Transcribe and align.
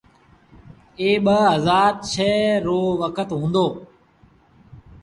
ايٚ 0.99 1.19
ٻآ 1.25 1.37
هزآر 1.55 1.91
ڇه 2.11 2.31
رو 2.65 2.79
وکت 3.01 3.29
هُݩدو۔ 3.39 3.65